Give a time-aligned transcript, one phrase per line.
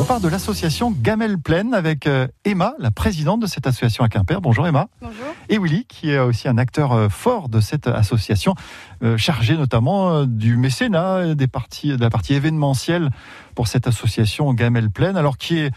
[0.00, 4.08] On parle de l'association Gamelle Plaine avec euh, Emma, la présidente de cette association à
[4.08, 4.40] Quimper.
[4.40, 4.88] Bonjour Emma.
[5.02, 5.26] Bonjour.
[5.48, 8.54] Et Willy, qui est aussi un acteur euh, fort de cette association,
[9.02, 13.10] euh, chargé notamment du mécénat, des parties, de la partie événementielle
[13.54, 15.72] pour cette association Gamelle Plaine, alors qui est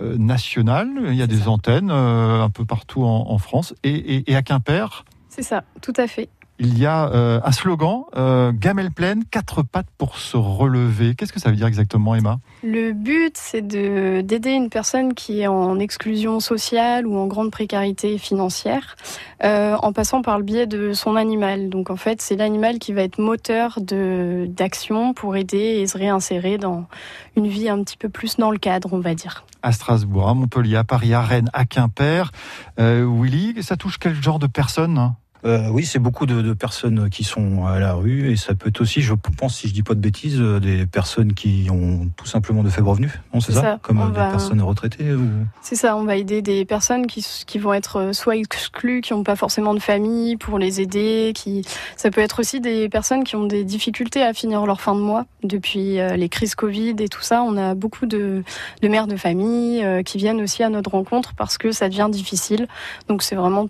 [0.00, 0.88] nationale.
[1.06, 5.06] Il y a des antennes un peu partout en, France et à Quimper.
[5.30, 6.28] C'est ça, tout à fait
[6.58, 11.14] il y a euh, un slogan, euh, gamelle pleine, quatre pattes pour se relever.
[11.14, 12.38] Qu'est-ce que ça veut dire exactement, Emma?
[12.62, 18.16] Le but, c'est d'aider une personne qui est en exclusion sociale ou en grande précarité
[18.16, 18.96] financière,
[19.44, 21.68] euh, en passant par le biais de son animal.
[21.68, 26.56] Donc en fait, c'est l'animal qui va être moteur d'action pour aider et se réinsérer
[26.56, 26.86] dans
[27.36, 29.44] une vie un petit peu plus dans le cadre, on va dire.
[29.62, 32.30] À Strasbourg, à Montpellier, à Paris, à Rennes, à Quimper.
[32.78, 35.12] Willy, ça touche quel genre de personnes
[35.46, 38.80] euh, oui, c'est beaucoup de, personnes qui sont à la rue et ça peut être
[38.80, 42.26] aussi, je pense, si je dis pas de bêtises, euh, des personnes qui ont tout
[42.26, 43.12] simplement de faibles revenus.
[43.32, 45.28] Non, c'est ça, Comme des personnes retraitées ou...
[45.62, 49.12] C'est ça, on va aider des personnes qui, qui vont être euh, soit exclues, qui
[49.12, 51.32] n'ont pas forcément de famille pour les aider.
[51.34, 51.62] Qui...
[51.96, 55.00] Ça peut être aussi des personnes qui ont des difficultés à finir leur fin de
[55.00, 55.26] mois.
[55.44, 58.42] Depuis les crises Covid et tout ça, on a beaucoup de,
[58.82, 62.66] de mères de famille qui viennent aussi à notre rencontre parce que ça devient difficile.
[63.08, 63.68] Donc c'est vraiment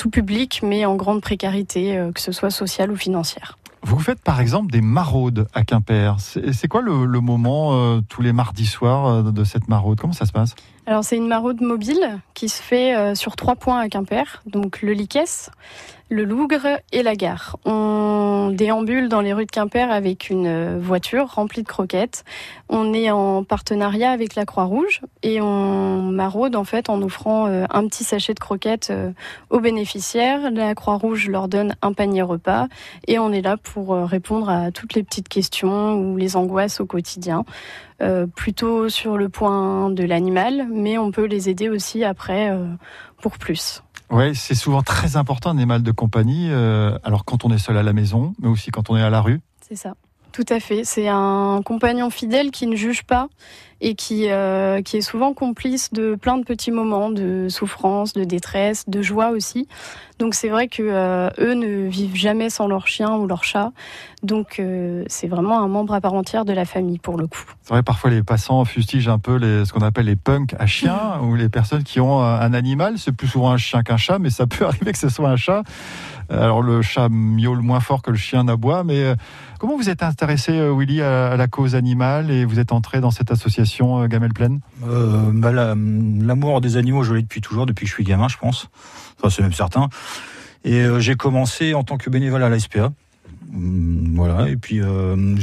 [0.00, 3.58] tout public, mais en grande précarité, euh, que ce soit sociale ou financière.
[3.82, 6.16] Vous faites par exemple des maraudes à Quimper.
[6.18, 10.00] C'est quoi le, moment euh, tous les mardis soirs euh, de cette maraude?
[10.00, 10.54] Comment ça se passe?
[10.90, 14.92] Alors c'est une maraude mobile qui se fait sur trois points à Quimper, donc le
[14.92, 15.52] Liquès,
[16.10, 17.56] le Lougre et la gare.
[17.64, 22.24] On déambule dans les rues de Quimper avec une voiture remplie de croquettes.
[22.68, 27.64] On est en partenariat avec la Croix-Rouge et on maraude en fait en offrant euh,
[27.70, 29.12] un petit sachet de croquettes euh,
[29.50, 30.50] aux bénéficiaires.
[30.50, 32.66] La Croix-Rouge leur donne un panier repas
[33.06, 36.80] et on est là pour euh, répondre à toutes les petites questions ou les angoisses
[36.80, 37.44] au quotidien.
[38.34, 42.52] plutôt sur le point de l'animal, mais on peut les aider aussi après
[43.20, 43.82] pour plus.
[44.10, 46.48] Oui, c'est souvent très important un animal de compagnie.
[46.50, 49.10] Euh, alors quand on est seul à la maison, mais aussi quand on est à
[49.10, 49.40] la rue.
[49.60, 49.94] C'est ça.
[50.32, 50.84] Tout à fait.
[50.84, 53.28] C'est un compagnon fidèle qui ne juge pas
[53.80, 58.24] et qui, euh, qui est souvent complice de plein de petits moments de souffrance, de
[58.24, 59.68] détresse, de joie aussi.
[60.18, 63.72] Donc c'est vrai que euh, eux ne vivent jamais sans leur chien ou leur chat.
[64.22, 67.42] Donc euh, c'est vraiment un membre à part entière de la famille pour le coup.
[67.62, 70.66] C'est vrai parfois les passants fustigent un peu les, ce qu'on appelle les punks à
[70.66, 72.98] chiens ou les personnes qui ont un animal.
[72.98, 75.36] C'est plus souvent un chien qu'un chat, mais ça peut arriver que ce soit un
[75.36, 75.62] chat.
[76.28, 79.16] Alors le chat miaule moins fort que le chien n'aboie, mais
[79.58, 83.32] comment vous êtes intéressé, Willy, à la cause animale et vous êtes entré dans cette
[83.32, 83.69] association?
[83.78, 88.04] Gamelle Plaine euh, bah, L'amour des animaux, je l'ai depuis toujours, depuis que je suis
[88.04, 88.68] gamin, je pense.
[89.18, 89.88] Enfin, c'est même certain.
[90.64, 92.92] Et euh, j'ai commencé en tant que bénévole à la SPA.
[93.52, 95.36] Hum, voilà, et puis euh,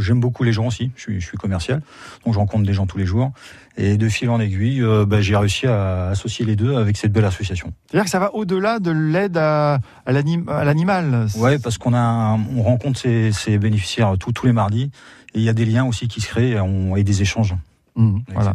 [0.00, 1.80] j'aime beaucoup les gens aussi, je suis, je suis, commercial,
[2.24, 3.32] donc je rencontre des gens tous les jours.
[3.78, 7.12] Et de fil en aiguille, euh, bah, j'ai réussi à associer les deux avec cette
[7.12, 7.72] belle association.
[7.86, 12.62] C'est-à-dire que ça va au-delà de l'aide à, à l'animal Ouais, parce qu'on a, on
[12.62, 14.90] rencontre ces, ces bénéficiaires tous, tous les mardis,
[15.34, 16.56] et il y a des liens aussi qui se créent
[16.96, 17.54] et des échanges.
[17.96, 18.54] Mmh, voilà.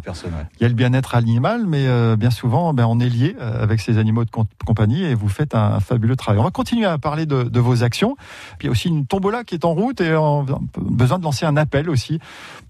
[0.58, 3.62] Il y a le bien-être animal, mais euh, bien souvent, ben, on est lié euh,
[3.62, 4.30] avec ces animaux de
[4.66, 6.38] compagnie et vous faites un, fabuleux travail.
[6.40, 8.16] On va continuer à parler de, de, vos actions.
[8.58, 11.18] Puis il y a aussi une tombola qui est en route et on a besoin
[11.18, 12.20] de lancer un appel aussi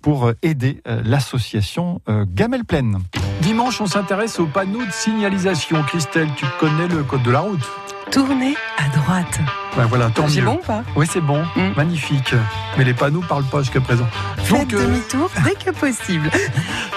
[0.00, 2.98] pour euh, aider l'association Gamelle Plaine.
[3.42, 5.82] Dimanche, on s'intéresse aux panneaux de signalisation.
[5.82, 7.68] Christelle, tu connais le code de la route?
[8.10, 9.38] Tournez à droite.
[9.76, 10.82] Ben voilà, tant C'est bon ou pas?
[10.96, 11.44] Oui, c'est bon.
[11.54, 11.74] Mm.
[11.76, 12.34] Magnifique.
[12.76, 14.06] Mais les panneaux parlent pas jusqu'à présent.
[14.38, 16.28] Faites euh, demi-tour dès que possible.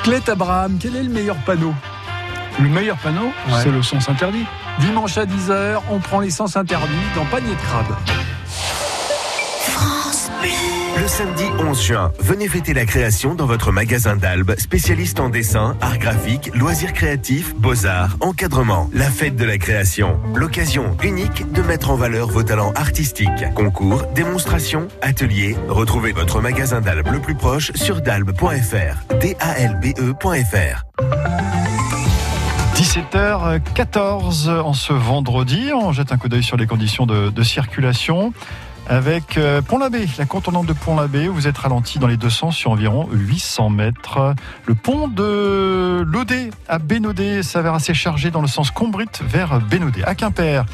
[0.04, 1.74] Clette Abraham, quel est le meilleur panneau?
[2.60, 3.32] Le meilleur panneau,
[3.62, 4.46] c'est le sens interdit.
[4.80, 7.96] Dimanche à 10h, on prend les sens interdits dans Panier de crabe.
[11.02, 15.76] Le samedi 11 juin, venez fêter la création dans votre magasin d'Albe, spécialiste en dessin,
[15.82, 18.90] art graphique, loisirs créatifs, beaux-arts, encadrement.
[18.94, 20.20] La fête de la création.
[20.34, 23.54] L'occasion unique de mettre en valeur vos talents artistiques.
[23.56, 25.58] Concours, démonstrations, ateliers.
[25.68, 29.16] Retrouvez votre magasin d'Albe le plus proche sur dalbe.fr.
[29.20, 30.86] D-A-L-B-E.fr.
[32.76, 35.72] 17h14 en ce vendredi.
[35.74, 38.32] On jette un coup d'œil sur les conditions de circulation
[38.88, 42.72] avec euh, Pont-l'Abbé, la contournante de Pont-l'Abbé, vous êtes ralenti dans les deux sens sur
[42.72, 44.36] environ 800 mètres.
[44.66, 50.04] Le pont de Lodé à Bénodet s'avère assez chargé dans le sens Combrit vers Bénodet.
[50.04, 50.66] À Quimper,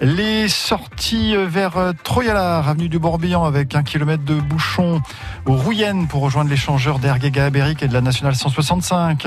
[0.00, 5.02] les sorties vers Troyalard, avenue du Morbihan, avec un kilomètre de bouchon
[5.44, 9.26] au Rouyennes pour rejoindre l'échangeur d'Ergué-Gabéric et de la nationale 165.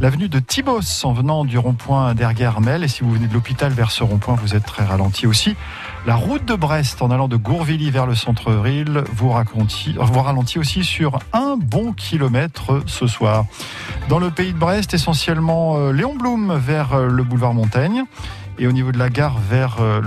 [0.00, 2.84] L'avenue de Thibos en venant du rond-point d'Ergué-Armel.
[2.84, 5.56] Et si vous venez de l'hôpital vers ce rond-point, vous êtes très ralenti aussi
[6.06, 11.18] La route de Brest en allant de Gourvilly vers le centre-ville vous, ralentit aussi sur
[11.34, 13.44] un bon kilomètre ce soir.
[14.08, 18.04] Dans le pays de Brest, essentiellement euh, Léon Blum vers euh, le boulevard Montaigne
[18.58, 20.00] et au niveau de la gare vers euh,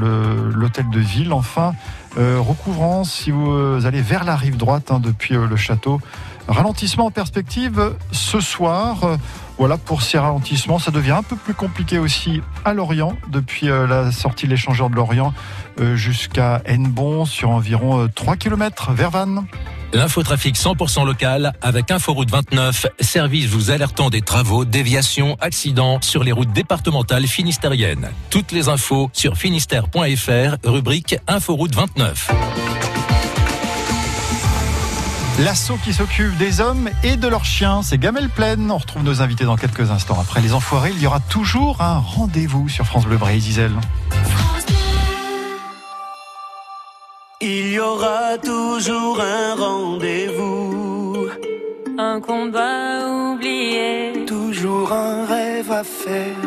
[0.52, 1.32] l'hôtel de ville.
[1.32, 1.74] Enfin,
[2.16, 6.00] recouvrant si vous allez vers la rive droite hein, depuis le château.
[6.48, 9.18] Ralentissement en perspective ce soir.
[9.58, 10.80] Voilà pour ces ralentissements.
[10.80, 14.90] Ça devient un peu plus compliqué aussi à Lorient, depuis euh, la sortie de l'échangeur
[14.90, 15.34] de Lorient
[15.80, 19.46] euh, jusqu'à Hennebon, sur environ 3 euh, km vers Vannes.
[19.94, 26.32] L'infotrafic 100% local avec Inforoute 29, service vous alertant des travaux, déviations, accidents sur les
[26.32, 28.10] routes départementales finistériennes.
[28.32, 32.83] Toutes les infos sur finistère.fr, rubrique Inforoute 29.
[35.40, 38.70] L'assaut qui s'occupe des hommes et de leurs chiens, c'est Gamelle Plaine.
[38.70, 40.20] On retrouve nos invités dans quelques instants.
[40.22, 43.72] Après les enfoirés, il y aura toujours un rendez-vous sur France Bleu Brésil.
[47.42, 51.28] Il y aura toujours un rendez-vous.
[51.98, 54.26] Un combat oublié.
[54.28, 56.38] Toujours un rêve à faire.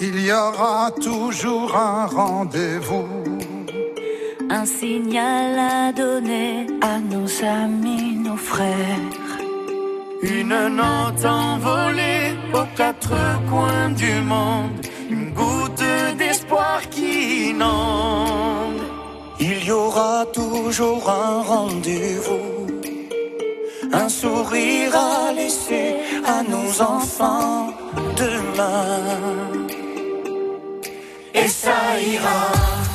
[0.00, 3.37] Il y aura toujours un rendez-vous
[4.50, 9.14] un signal à donner à nos amis, nos frères.
[10.22, 13.14] Une note envolée aux quatre
[13.50, 15.84] coins du monde, une goutte
[16.16, 18.82] d'espoir qui inonde.
[19.38, 22.66] Il y aura toujours un rendez-vous,
[23.92, 25.96] un sourire à laisser
[26.26, 27.72] à nos enfants
[28.16, 29.20] demain.
[31.34, 32.87] Et ça ira.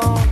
[0.00, 0.25] fall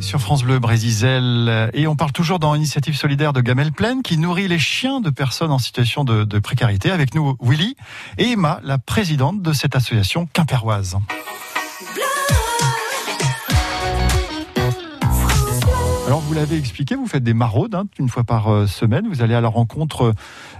[0.00, 4.16] sur France Bleu Brésil et on parle toujours dans l'initiative solidaire de Gamelle Plaine qui
[4.16, 6.90] nourrit les chiens de personnes en situation de, précarité.
[6.90, 7.76] Avec nous Willy
[8.16, 10.96] et Emma, la présidente de cette association quimpéroise.
[16.06, 19.06] Alors vous l'avez expliqué, vous faites des maraudes hein, une fois par euh, semaine.
[19.06, 20.14] Vous allez à la rencontre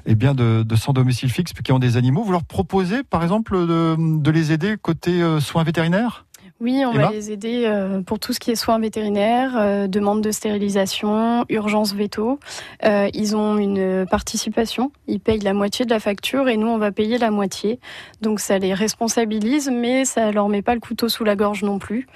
[0.05, 2.23] eh bien de, sans domicile fixe qui ont des animaux.
[2.23, 6.27] Vous leur proposez par exemple de, de les aider côté euh, soins vétérinaires?
[6.61, 10.23] Oui, on va les aider euh, pour tout ce qui est soins vétérinaires, euh, demande
[10.23, 12.41] de stérilisation, urgence veto.
[12.85, 16.79] Euh, ils ont une participation, ils payent la moitié de la facture et nous, on
[16.79, 17.79] va payer la moitié.
[18.23, 21.79] Donc ça les responsabilise, mais ça leur met pas le couteau sous la gorge non
[21.79, 22.09] plus.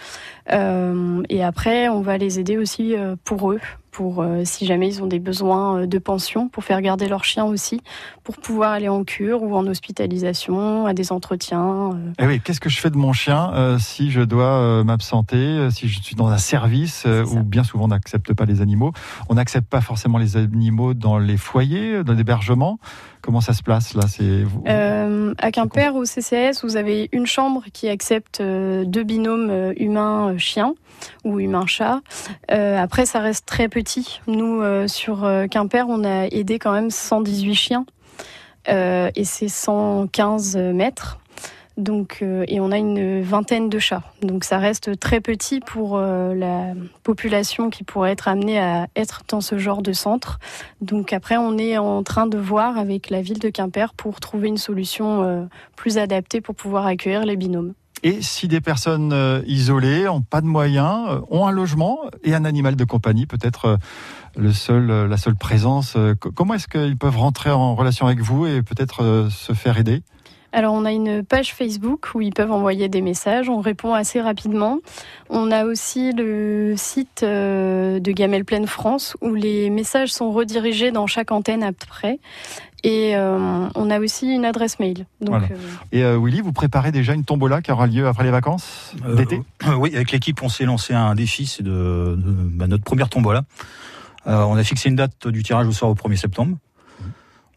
[0.50, 2.94] et après, on va les aider aussi
[3.24, 3.60] pour eux,
[3.92, 7.80] pour si jamais ils ont des besoins de pension, pour faire garder leur chien aussi,
[8.24, 11.90] pour pouvoir aller en cure ou en hospitalisation, à des entretiens.
[12.18, 16.00] Eh oui, qu'est-ce que je fais de mon chien si je dois m'absenter, si je
[16.00, 18.92] suis dans un service où bien souvent on n'accepte pas les animaux,
[19.28, 22.78] on n'accepte pas forcément les animaux dans les foyers, dans l'hébergement.
[23.22, 24.02] Comment ça se place là?
[24.08, 29.48] C'est euh, à Quimper au CCS, vous avez une chambre qui accepte euh, deux binômes
[29.48, 30.74] euh, humains-chiens
[31.22, 32.00] ou humains-chats.
[32.48, 33.81] après, ça reste très petit.
[34.26, 37.86] Nous, sur Quimper, on a aidé quand même 118 chiens
[38.68, 41.18] et c'est 115 mètres.
[41.78, 44.02] Donc, euh, et on a une vingtaine de chats.
[44.20, 49.22] Donc ça reste très petit pour euh, la population qui pourrait être amenée à être
[49.28, 50.38] dans ce genre de centre.
[50.80, 54.48] Donc après, on est en train de voir avec la ville de Quimper pour trouver
[54.48, 57.72] une solution euh, plus adaptée pour pouvoir accueillir les binômes.
[58.02, 62.74] Et si des personnes isolées, n'ont pas de moyens, ont un logement et un animal
[62.74, 63.78] de compagnie, peut-être
[64.36, 65.96] le seul, la seule présence,
[66.34, 70.02] comment est-ce qu'ils peuvent rentrer en relation avec vous et peut-être se faire aider?
[70.52, 74.20] Alors on a une page Facebook où ils peuvent envoyer des messages, on répond assez
[74.20, 74.78] rapidement.
[75.30, 80.90] On a aussi le site euh, de Gamelle Pleine France où les messages sont redirigés
[80.90, 82.18] dans chaque antenne après.
[82.84, 85.06] Et euh, on a aussi une adresse mail.
[85.20, 85.56] Donc, euh,
[85.92, 89.40] Et Willy, vous préparez déjà une tombola qui aura lieu après les vacances d'été?
[89.78, 93.44] Oui, avec l'équipe, on s'est lancé un défi, c'est de, bah, notre première tombola.
[94.26, 96.56] on a fixé une date du tirage au soir au 1er septembre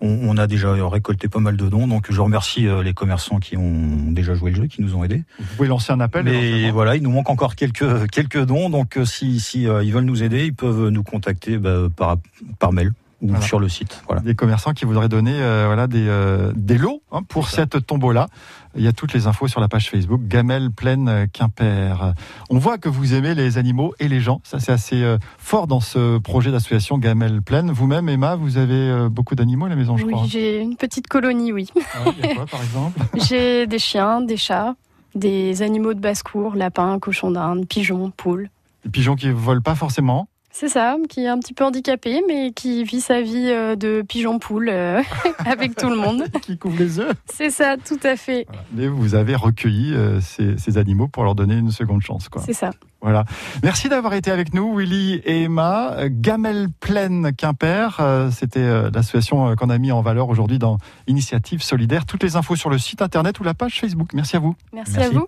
[0.06, 3.58] on, a déjà récolté pas mal de dons, donc je remercie euh, les commerçants qui
[3.58, 5.24] ont déjà joué le jeu, qui nous ont aidés.
[5.40, 6.26] Vous pouvez lancer un appel.
[6.26, 9.94] Mais voilà, il nous manque encore quelques quelques dons, donc euh, si, si euh, ils
[9.94, 12.18] veulent nous aider, ils peuvent nous contacter bah, par
[12.60, 14.04] par mail ou sur le site.
[14.08, 14.22] Voilà.
[14.22, 18.28] Des commerçants qui voudraient donner euh, voilà, des, euh, des lots hein, pour cette tombola.
[18.76, 22.14] Il y a toutes les infos sur la page Facebook Gamelle Pleine euh, Quimper.
[22.50, 24.42] On voit que vous aimez les animaux et les gens.
[24.44, 27.72] Ça, c'est assez fort dans ce projet d'association Gamelle Pleine.
[27.72, 30.22] Vous-même, Emma, vous avez beaucoup d'animaux à la maison, je crois.
[30.22, 31.70] Oui, j'ai une petite colonie, oui.
[31.94, 34.76] Ah, il y a quoi, par exemple J'ai des chiens, des chats,
[35.16, 38.50] des animaux de basse-cour, lapins, cochons d'Inde, pigeons, poules.
[38.84, 40.28] Des pigeons qui volent pas forcément
[40.58, 44.02] c'est ça, qui est un petit peu handicapé, mais qui vit sa vie euh, de
[44.08, 45.02] pigeon-poule euh,
[45.46, 46.24] avec tout le monde.
[46.42, 47.14] qui couvre les œufs.
[47.26, 48.48] C'est ça, tout à fait.
[48.72, 52.30] Mais vous avez recueilli euh, ces, animaux pour leur donner une seconde chance.
[52.46, 52.70] C'est ça.
[53.02, 53.26] Voilà.
[53.64, 55.98] Merci d'avoir été avec nous, Willy et Emma.
[56.08, 62.06] Gamelle Pleine Quimper, c'était l'association qu'on a mis en valeur aujourd'hui dans Initiative Solidaire.
[62.06, 64.14] Toutes les infos sur le site internet ou la page Facebook.
[64.14, 64.56] Merci à vous.
[64.74, 65.00] Merci.
[65.00, 65.28] à vous.